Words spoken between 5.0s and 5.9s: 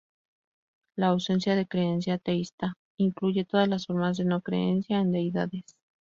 deidades.